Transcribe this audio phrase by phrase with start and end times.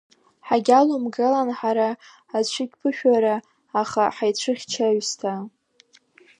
[0.47, 1.89] Ҳагьалаумгалан ҳара
[2.37, 3.35] ацәыгьԥышәара,
[3.81, 5.41] аха ҳаицәыхьча аҩсҭаа…